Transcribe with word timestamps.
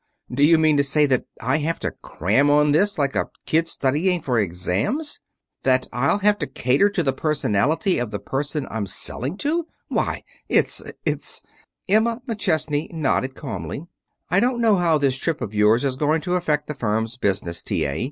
Do 0.33 0.41
you 0.43 0.57
mean 0.57 0.77
to 0.77 0.83
say 0.83 1.05
that 1.05 1.25
I 1.39 1.57
have 1.57 1.79
to 1.81 1.91
cram 2.01 2.49
on 2.49 2.71
this 2.71 2.97
like 2.97 3.15
a 3.15 3.29
kid 3.45 3.67
studying 3.67 4.23
for 4.23 4.39
exams? 4.39 5.19
That 5.61 5.85
I'll 5.93 6.17
have 6.17 6.39
to 6.39 6.47
cater 6.47 6.89
to 6.89 7.03
the 7.03 7.13
personality 7.13 7.99
of 7.99 8.09
the 8.09 8.17
person 8.17 8.65
I'm 8.71 8.87
selling 8.87 9.37
to? 9.45 9.67
Why 9.89 10.23
it's 10.49 10.81
it's" 11.05 11.43
Emma 11.87 12.19
McChesney 12.27 12.91
nodded 12.91 13.35
calmly. 13.35 13.85
"I 14.31 14.39
don't 14.39 14.59
know 14.59 14.77
how 14.77 14.97
this 14.97 15.17
trip 15.19 15.39
of 15.39 15.53
yours 15.53 15.85
is 15.85 15.97
going 15.97 16.21
to 16.21 16.33
affect 16.33 16.65
the 16.65 16.73
firm's 16.73 17.15
business, 17.15 17.61
T. 17.61 17.85
A. 17.85 17.99